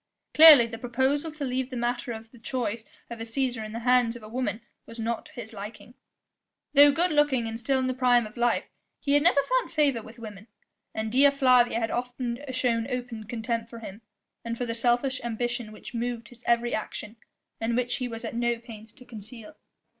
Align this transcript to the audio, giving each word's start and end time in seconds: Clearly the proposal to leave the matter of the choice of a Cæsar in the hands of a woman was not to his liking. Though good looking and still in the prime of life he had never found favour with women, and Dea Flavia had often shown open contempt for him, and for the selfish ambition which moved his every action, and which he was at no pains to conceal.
Clearly 0.33 0.65
the 0.65 0.79
proposal 0.79 1.31
to 1.33 1.45
leave 1.45 1.69
the 1.69 1.77
matter 1.77 2.11
of 2.11 2.31
the 2.31 2.39
choice 2.39 2.85
of 3.11 3.21
a 3.21 3.23
Cæsar 3.23 3.63
in 3.63 3.71
the 3.71 3.81
hands 3.81 4.15
of 4.15 4.23
a 4.23 4.27
woman 4.27 4.61
was 4.87 4.97
not 4.99 5.27
to 5.27 5.33
his 5.33 5.53
liking. 5.53 5.93
Though 6.73 6.91
good 6.91 7.11
looking 7.11 7.45
and 7.45 7.59
still 7.59 7.77
in 7.77 7.85
the 7.85 7.93
prime 7.93 8.25
of 8.25 8.35
life 8.35 8.65
he 8.99 9.11
had 9.13 9.21
never 9.21 9.39
found 9.43 9.71
favour 9.71 10.01
with 10.01 10.17
women, 10.17 10.47
and 10.95 11.11
Dea 11.11 11.29
Flavia 11.29 11.79
had 11.79 11.91
often 11.91 12.43
shown 12.51 12.87
open 12.89 13.25
contempt 13.25 13.69
for 13.69 13.77
him, 13.77 14.01
and 14.43 14.57
for 14.57 14.65
the 14.65 14.73
selfish 14.73 15.21
ambition 15.23 15.71
which 15.71 15.93
moved 15.93 16.29
his 16.29 16.43
every 16.47 16.73
action, 16.73 17.17
and 17.59 17.77
which 17.77 17.97
he 17.97 18.07
was 18.07 18.25
at 18.25 18.33
no 18.33 18.57
pains 18.57 18.91
to 18.93 19.05
conceal. 19.05 19.55